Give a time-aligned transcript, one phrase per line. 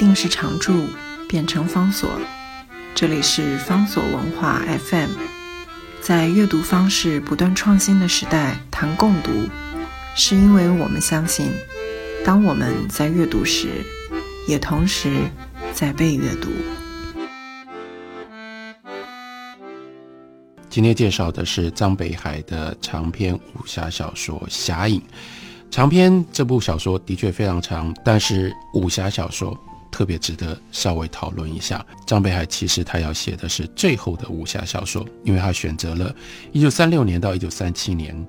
[0.00, 0.86] 定时常驻
[1.28, 2.08] 变成方所。
[2.94, 5.10] 这里是方所文化 FM，
[6.00, 9.30] 在阅读方式不断创新的时代谈共读，
[10.16, 11.52] 是因为我们相信，
[12.24, 13.68] 当我们在阅读时，
[14.48, 15.28] 也同时
[15.74, 16.48] 在被阅读。
[20.70, 24.98] 今天介绍的是张北海的长篇武侠小说《侠影》。
[25.70, 29.54] 长篇这部小说的确非常长，但是武侠小说。
[29.90, 36.14] 特别值得稍微讨论一下，张北海其实他要写的是最后的武侠小说，因为他选择了
[36.52, 38.26] 一九三六年到一九三七年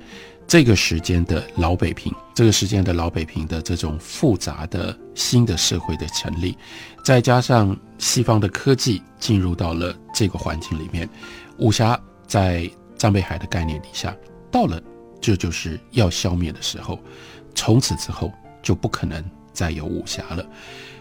[0.47, 6.57] 这个时间的老北平，这个时间的老北平的这种复杂的新的社会的成立，
[7.05, 11.07] 再加上西方的科技进入到了这个环境里面，
[11.57, 11.97] 武侠
[12.27, 14.13] 在张北海的概念底下，
[14.52, 14.81] 到了
[15.21, 16.99] 这就是要消灭的时候，
[17.55, 20.45] 从此之后就不可能再有武侠了。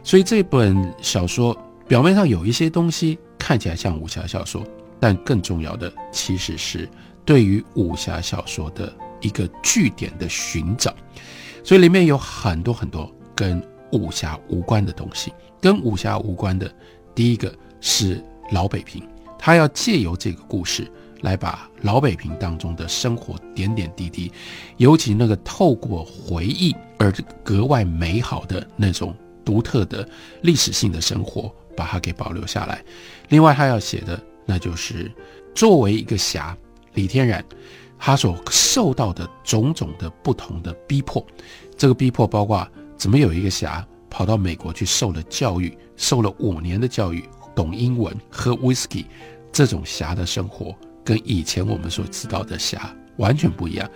[0.03, 1.57] 所以这本小说
[1.87, 4.65] 表面上有一些东西看起来像武侠小说，
[4.99, 6.89] 但更重要的其实是
[7.25, 10.95] 对于武侠小说的一个据点的寻找。
[11.63, 15.33] 所以里面有很多很多跟武侠无关的东西。
[15.61, 16.73] 跟武侠无关的，
[17.15, 19.07] 第一个是老北平，
[19.39, 20.91] 他要借由这个故事
[21.23, 24.31] 来把老北平当中的生活点点滴滴，
[24.77, 29.15] 尤其那个透过回忆而格外美好的那种。
[29.43, 30.07] 独特的
[30.43, 32.85] 历史性的生活，把它给保留下来。
[33.31, 35.11] 另外，他要写的，那就是
[35.55, 36.57] 作为一个侠
[36.93, 37.43] 李天然，
[37.99, 41.27] 他所受到的种种的不同的逼迫。
[41.77, 47.25] 这个逼迫包括怎么有一个侠跑到美国去受了教育，受了五年的教育，
[47.57, 49.07] 懂英文，喝 whisky，
[49.51, 50.73] 这种侠的生活
[51.05, 53.89] 跟以前我们所知道的侠完全不一样。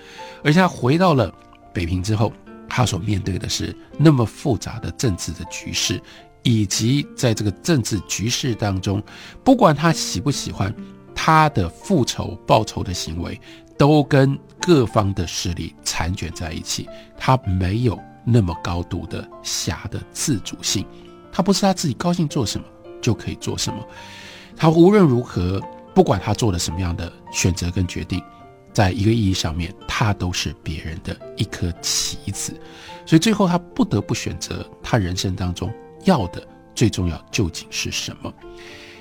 [0.42, 1.32] 而且他回到了
[1.72, 2.32] 北平之后。
[2.66, 6.00] 他所面对的是那么复杂的政治的局势，
[6.42, 9.00] 以及在这个政治局势当中，
[9.44, 10.74] 不管他喜不喜欢，
[11.14, 13.40] 他的复仇报仇的行为
[13.78, 16.88] 都跟各方的势力缠卷在一起。
[17.16, 20.84] 他没有那么高度的侠的自主性，
[21.30, 22.66] 他不是他自己高兴做什么
[23.00, 23.86] 就可以做什么。
[24.56, 25.60] 他无论如何，
[25.94, 28.22] 不管他做了什么样的选择跟决定。
[28.72, 32.52] 在一个意义上面，他都是别人的一颗棋子，
[33.06, 35.72] 所以最后他不得不选择他人生当中
[36.02, 36.44] 要的
[36.74, 38.34] 最重要究竟是什么。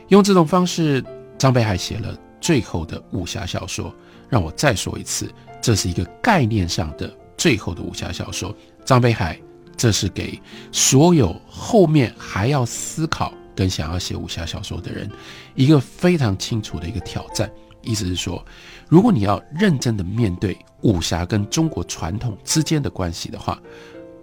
[0.09, 1.03] 用这种方式，
[1.39, 3.91] 张北海写了最后的武侠小说。
[4.29, 5.31] 让我再说一次，
[5.61, 8.55] 这是一个概念上的最后的武侠小说。
[8.85, 9.39] 张北海，
[9.75, 10.39] 这是给
[10.71, 15.09] 所有后面还要思考跟想要写武侠小说的人
[15.55, 17.49] 一个非常清楚的一个挑战。
[17.81, 18.43] 意思是说。
[18.89, 23.59] 如果你要认真的面对武侠跟中国传统之间的关系的话，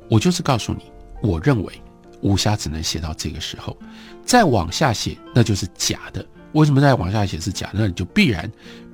[0.09, 0.85] 我就是告诉你，
[1.23, 1.83] 我认为
[2.21, 3.77] 武侠只能写到这个时候，
[4.25, 6.25] 再往下写那就是假的。
[6.53, 7.81] 为什么再往下写是假的？
[7.81, 8.49] 那你就必然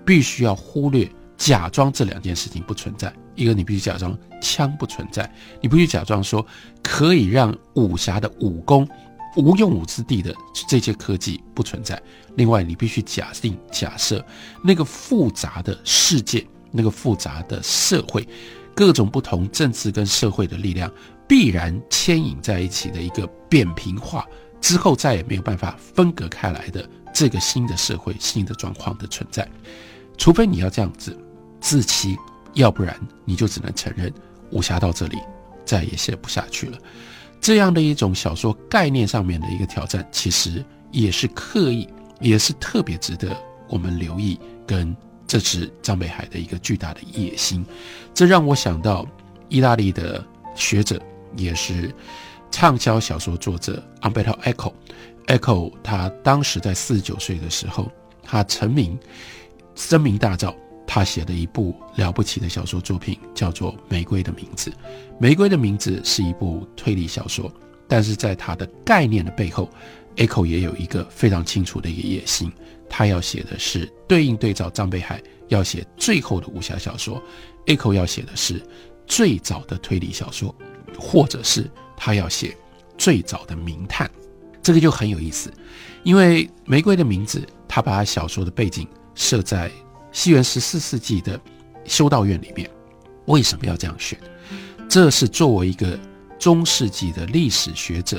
[0.04, 3.12] 必须要忽略假装这两件事情不存在。
[3.34, 5.30] 一个你必须假装枪不存在，
[5.60, 6.46] 你必须假装说
[6.82, 8.88] 可以让武侠的武功。
[9.36, 10.34] 无用武之地的
[10.68, 12.00] 这些科技不存在。
[12.36, 14.24] 另外，你必须假定假设
[14.64, 18.26] 那个复杂的世界，那个复杂的社会，
[18.74, 20.90] 各种不同政治跟社会的力量
[21.28, 24.26] 必然牵引在一起的一个扁平化
[24.60, 29.48] 之后，再也没有办法分隔开来的这个新的社会、新的状况的存在。
[30.18, 31.16] 除非你要这样子
[31.60, 32.16] 自欺，
[32.54, 34.12] 要不然你就只能承认
[34.50, 35.18] 武侠到这里
[35.64, 36.78] 再也写不下去了。
[37.40, 41.88] 这样的一种小说概念上面的一个挑战，其实也是刻意，
[42.20, 43.36] 也是特别值得
[43.68, 44.38] 我们留意。
[44.66, 44.96] 跟
[45.28, 47.64] 这是张北海的一个巨大的野心，
[48.12, 49.06] 这让我想到
[49.48, 50.24] 意大利的
[50.56, 51.00] 学者，
[51.36, 51.94] 也是
[52.50, 54.72] 畅销小说作者 Umberto Eco。
[55.26, 57.90] Eco 他当时在四十九岁的时候，
[58.24, 58.98] 他成名，
[59.76, 60.52] 声名大噪。
[60.86, 64.70] 他写的一部了不起的小说作品，叫做《玫瑰的名字》。
[65.18, 67.52] 《玫瑰的名字》是一部推理小说，
[67.88, 69.68] 但是在它的概念的背后
[70.16, 72.52] ，Echo 也有一个非常清楚的一个野心，
[72.88, 77.20] 他要写的是对应对照张北海要写最后的武侠小说
[77.66, 78.62] ，Echo 要写的是
[79.06, 80.54] 最早的推理小说，
[80.98, 82.56] 或者是他要写
[82.96, 84.10] 最早的名探。
[84.62, 85.52] 这个就很有意思，
[86.04, 89.70] 因为《玫瑰的名字》他把小说的背景设在。
[90.16, 91.38] 西元十四世纪的
[91.84, 92.70] 修道院里面，
[93.26, 94.18] 为什么要这样选？
[94.88, 95.96] 这是作为一个
[96.38, 98.18] 中世纪的历史学者，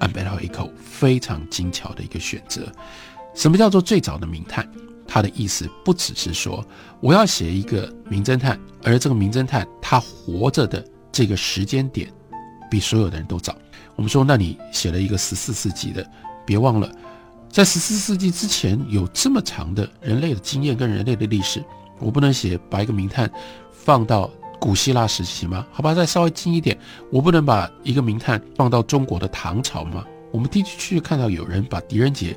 [0.00, 2.66] 安贝拉一口非常精巧的一个选择。
[3.36, 4.68] 什么叫做最早的名探？
[5.06, 6.62] 他的意思不只是说
[7.00, 12.12] 我要写一个名侦探，而这个名侦探他活着的这个时间点
[12.68, 13.56] 比所有的人都早。
[13.94, 16.04] 我们说，那你写了一个十四世纪的，
[16.44, 16.92] 别忘了，
[17.50, 21.64] 在十四世纪之前有这么长的人类的经验跟人类的历史，
[21.98, 23.30] 我不能写把一个名探
[23.72, 24.30] 放到
[24.60, 25.66] 古希腊时期吗？
[25.72, 26.78] 好吧，再稍微近一点，
[27.10, 30.04] 我不能把一个名探放到中国的唐朝吗？
[30.30, 32.36] 我们的确看到有人把狄仁杰，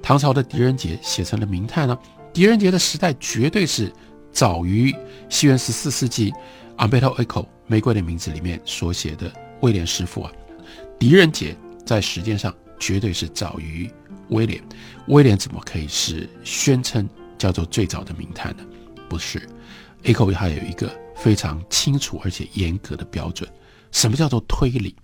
[0.00, 1.98] 唐朝的狄仁杰写成了名探呢。
[2.32, 3.92] 狄仁杰的时代绝对是
[4.30, 4.94] 早于
[5.28, 6.30] 西元十四世纪
[6.78, 9.30] 《Umberto Eco》玫瑰的名字里面所写的
[9.60, 10.32] 威廉师傅啊。
[10.98, 13.88] 狄仁杰在时间上绝对是早于
[14.30, 14.60] 威廉。
[15.06, 17.08] 威廉怎么可以是宣称
[17.38, 18.64] 叫做最早的名探呢？
[19.08, 19.48] 不是
[20.02, 23.48] ，Eco 它有一个非常清楚而且严格的标准。
[23.92, 24.96] 什么叫做推理？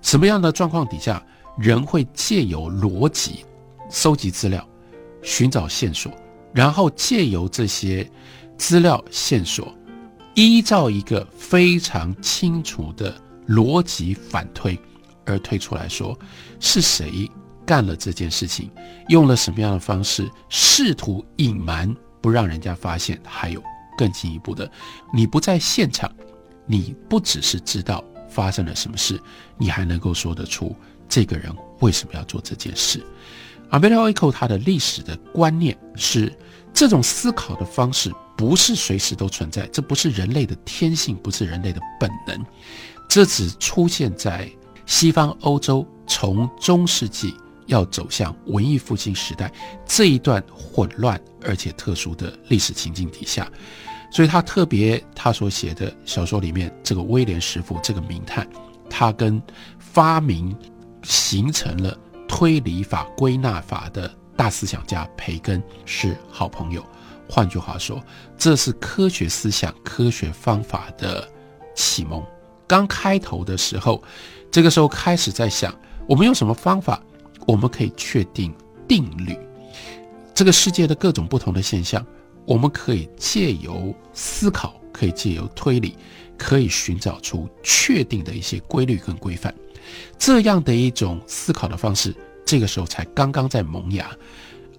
[0.00, 1.22] 什么样的状况底下？
[1.58, 3.44] 人会借由逻辑
[3.90, 4.66] 收集资料，
[5.22, 6.10] 寻找线索，
[6.54, 8.10] 然后借由这些
[8.56, 9.70] 资料线索，
[10.34, 13.14] 依照一个非常清楚的
[13.46, 14.78] 逻辑反推，
[15.32, 16.18] 而推出来说
[16.60, 17.30] 是谁
[17.66, 18.70] 干了这件事情，
[19.08, 23.20] 用了什么样的方式，试图隐瞒不让人家发现。
[23.24, 23.62] 还有
[23.96, 24.70] 更进一步的，
[25.12, 26.10] 你不在现场，
[26.66, 29.20] 你不只是知道发生了什么事，
[29.56, 30.74] 你还能够说得出。
[31.08, 33.04] 这个人为什么要做这件事？
[33.70, 36.32] 阿贝拉伊寇他的历史的观念是，
[36.74, 42.44] 这种思考的方式不是随时都存在，这不是人类的天性，不是人类的本能，
[43.08, 44.50] 这只出现在
[44.86, 47.34] 西方欧洲从中世纪
[47.66, 49.52] 要走向文艺复兴时代
[49.86, 53.50] 这一段混乱而且特殊的历史情境底下，
[54.10, 58.48] 所以他特别他所写的小说里面，这个威廉师傅这个名探，
[58.90, 59.42] 他跟
[59.78, 60.56] 发明。
[61.04, 61.98] 形成了
[62.28, 66.86] 推理法、归纳法的大思想家培根是好朋友。
[67.28, 68.00] 换句话说，
[68.38, 71.28] 这是科学思想、科学方法的
[71.74, 72.24] 启蒙。
[72.72, 74.02] 刚开头的时候，
[74.50, 75.78] 这个时候开始在想，
[76.08, 77.02] 我们用什么方法，
[77.46, 78.50] 我们可以确定
[78.88, 79.36] 定律？
[80.32, 82.02] 这个世界的各种不同的现象，
[82.46, 85.98] 我们可以借由思考，可以借由推理，
[86.38, 89.54] 可以寻找出确定的一些规律跟规范。
[90.18, 94.10] 这样的一种思考的方式，这个时候才刚刚在萌芽。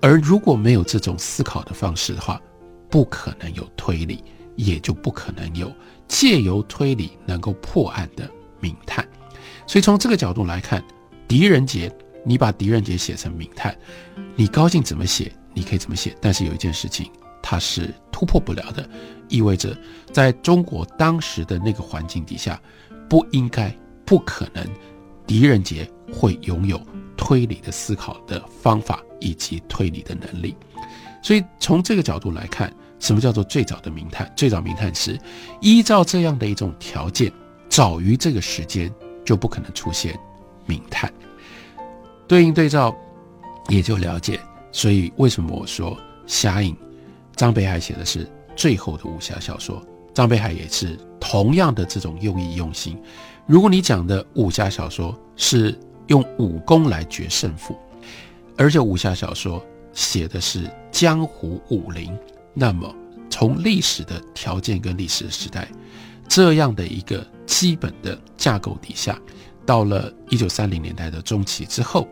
[0.01, 2.41] 而如果没有这种思考的方式的话，
[2.89, 4.23] 不可能有推理，
[4.55, 5.71] 也就不可能有
[6.07, 8.29] 借由推理能够破案的
[8.59, 9.07] 名探。
[9.65, 10.83] 所以从这个角度来看，
[11.27, 11.91] 狄仁杰，
[12.25, 13.75] 你把狄仁杰写成名探，
[14.35, 16.15] 你高兴怎么写，你可以怎么写。
[16.21, 17.09] 但是有一件事情，
[17.41, 18.87] 它是突破不了的，
[19.29, 19.77] 意味着
[20.11, 22.61] 在中国当时的那个环境底下，
[23.09, 24.65] 不应该，不可能。
[25.25, 26.79] 狄仁杰会拥有
[27.15, 30.53] 推理的思考的方法以及推理的能力，
[31.21, 32.71] 所以从这个角度来看，
[33.03, 34.31] 什么叫做最早的名探？
[34.33, 35.19] 最早名探是
[35.59, 37.29] 依照这样的一种条件，
[37.67, 38.89] 早于这个时间
[39.25, 40.17] 就不可能出现
[40.65, 41.11] 名探。
[42.29, 42.95] 对应对照
[43.67, 44.39] 也就了解，
[44.71, 45.91] 所以为什么我说
[46.25, 46.73] 《侠影》，
[47.35, 52.97] 张北海写的是最后的武侠小说，张北海也是同样的这种用意用心。
[53.45, 55.77] 如果你讲的武侠小说是
[56.07, 57.77] 用武功来决胜负，
[58.57, 59.61] 而且武侠小说
[59.91, 62.17] 写的是江湖武林，
[62.53, 62.93] 那么
[63.29, 65.67] 从历史的条件跟历史的时代
[66.27, 69.19] 这样的一个基本的架构底下，
[69.65, 72.07] 到了一九三零年代的中期之后，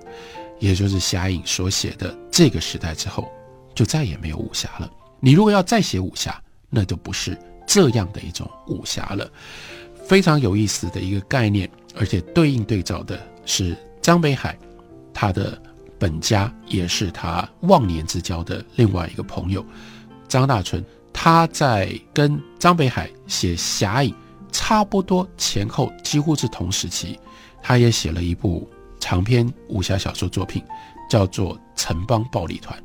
[0.60, 3.31] 也就是侠影所写的这个时代之后，
[3.74, 4.91] 就再也没有武侠了。
[5.19, 9.29] 你如果要再写武侠，那就不是这样的一种武侠了。
[10.05, 14.57] 非常有意思的一个概念，而且对应对照的是张北海，
[15.13, 15.60] 他的
[15.98, 19.65] 本家也是他忘年之交的另外一个朋友
[20.31, 20.83] 张大春。
[21.13, 24.11] 他在跟张北海写《侠影》
[24.50, 27.19] 差不多前后，几乎是同时期，
[27.61, 30.63] 他也写了一部长篇武侠小说作品，
[31.09, 32.79] 叫做《城邦暴力团》。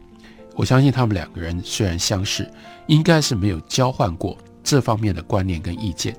[0.57, 2.51] 我相信他们两个人虽然相识，
[2.89, 6.17] 应该是没有交换过这方面的观念跟意见。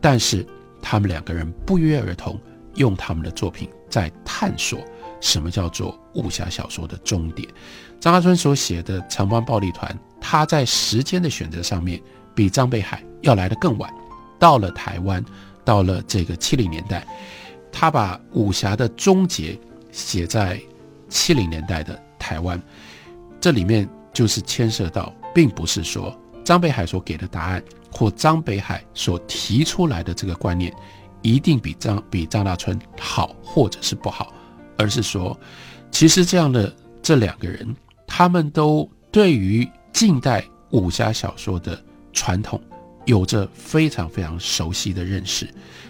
[0.00, 0.44] 但是
[0.82, 2.38] 他们两个人不约而同
[2.74, 4.80] 用他们的作品在探索
[5.20, 7.48] 什么叫做武侠小说的终点。
[8.00, 9.88] 张大春所写的《城邦暴力团》，
[10.26, 12.00] 他在时间的选择上面
[12.34, 13.92] 比张北海要来得更晚。
[14.38, 15.22] 到了台湾，
[15.66, 17.06] 到了这个七零年代，
[17.70, 19.58] 他把武侠的终结
[19.92, 20.58] 写在
[21.10, 22.58] 七零年代的台湾。
[23.38, 27.62] 这里面就是牵涉到，并不是说张北海所给的答案。
[27.96, 30.74] 或张北海所提出来的这个观念，
[31.22, 34.32] 一定比张比张大春好，或者是不好，
[34.76, 35.38] 而是说，
[35.92, 37.72] 其实这样的这两个人，
[38.04, 39.64] 他们都对于
[39.94, 41.80] 近代武侠小说的
[42.12, 42.60] 传统
[43.06, 45.48] 有着非常非常熟悉的认识，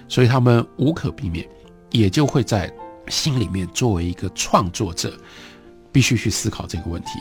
[0.09, 1.49] 所以他们无可避免
[1.91, 2.71] 也就会在
[3.09, 5.19] 心里面作为一个创作者，
[5.91, 7.19] 必须去思考这个问题：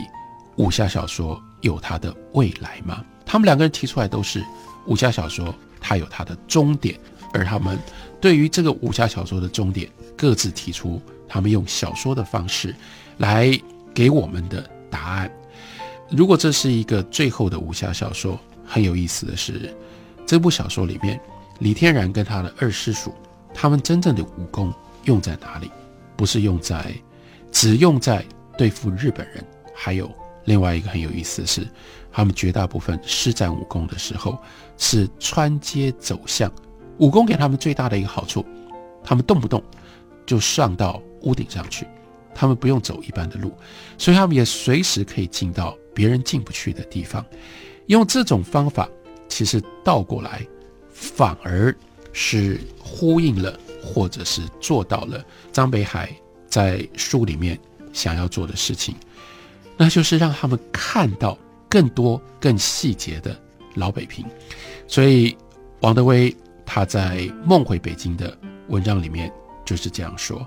[0.56, 3.02] 武侠小说有它的未来吗？
[3.24, 4.44] 他们两个人提出来都是
[4.86, 7.00] 武侠小说，它有它的终点，
[7.32, 7.78] 而他们
[8.20, 12.76] 对于这个武侠小说的终点，各自提出他们用小说的方式
[13.16, 13.58] 来
[13.94, 15.30] 给我们的答案。
[16.10, 19.74] 如果这是一个最后的武侠小说，很有意思的是，
[20.26, 21.20] 这部小说里面，
[21.60, 23.12] 李天然跟他的二师叔，
[23.52, 24.72] 他们真正的武功
[25.04, 25.70] 用在哪里？
[26.16, 26.94] 不是用在，
[27.50, 28.24] 只用在
[28.56, 29.44] 对付日本人。
[29.74, 30.10] 还有
[30.44, 31.66] 另外一个很有意思的是，
[32.12, 34.38] 他们绝大部分施展武功的时候
[34.76, 36.50] 是穿街走巷。
[36.98, 38.44] 武功给他们最大的一个好处，
[39.02, 39.60] 他们动不动
[40.24, 41.86] 就上到屋顶上去，
[42.34, 43.56] 他们不用走一般的路，
[43.96, 45.76] 所以他们也随时可以进到。
[45.96, 47.24] 别人进不去的地方，
[47.86, 48.88] 用这种方法，
[49.28, 50.44] 其实倒过来，
[50.90, 51.72] 反而
[52.12, 56.12] 是呼应了，或者是做到了张北海
[56.48, 57.56] 在书里面
[57.92, 58.96] 想要做的事情，
[59.76, 61.38] 那就是让他们看到
[61.70, 63.40] 更多、更细节的
[63.76, 64.26] 老北平。
[64.88, 65.36] 所以，
[65.78, 66.36] 王德威
[66.66, 68.36] 他在《梦回北京》的
[68.66, 69.32] 文章里面
[69.64, 70.44] 就是这样说：“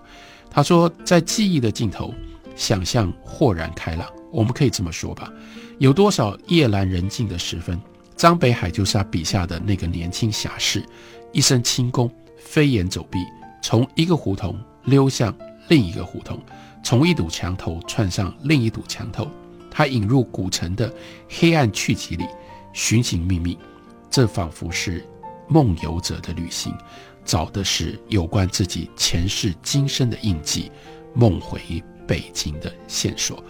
[0.49, 2.13] 他说，在记忆的尽头，
[2.55, 5.31] 想象豁然开朗。”我们可以这么说吧，
[5.79, 7.79] 有多少夜阑人静的时分，
[8.17, 10.85] 张北海就是他笔下的那个年轻侠士，
[11.31, 13.19] 一身轻功飞檐走壁，
[13.63, 15.33] 从一个胡同溜向
[15.69, 16.37] 另一个胡同，
[16.83, 19.25] 从一堵墙头窜上另一堵墙头，
[19.71, 20.93] 他引入古城的
[21.29, 22.25] 黑暗去集里
[22.73, 23.57] 寻寻觅觅，
[24.09, 25.03] 这仿佛是
[25.47, 26.75] 梦游者的旅行，
[27.27, 30.71] 找的是有关自己前世今生的印记，
[31.13, 31.59] 梦回
[32.07, 33.43] 北京的线索。